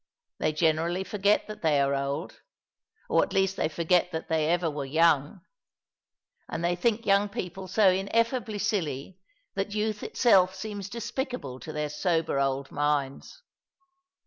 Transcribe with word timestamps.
They 0.39 0.51
gene 0.51 0.79
rally 0.79 1.03
forget 1.03 1.45
that 1.45 1.61
they 1.61 1.79
are 1.79 1.93
old; 1.93 2.41
or 3.07 3.21
at 3.23 3.33
least 3.33 3.55
they 3.55 3.69
forget 3.69 4.11
that 4.11 4.29
they 4.29 4.47
ever 4.47 4.67
were 4.67 4.83
young, 4.83 5.41
and 6.49 6.65
they 6.65 6.75
think 6.75 7.05
young 7.05 7.29
people 7.29 7.67
so 7.67 7.91
in 7.91 8.07
effably 8.07 8.59
silly 8.59 9.19
that 9.53 9.75
youth 9.75 10.01
itself 10.01 10.55
seems 10.55 10.89
despicable 10.89 11.59
to 11.59 11.71
their 11.71 11.89
sober 11.91 12.39
old 12.39 12.71
minds. 12.71 13.43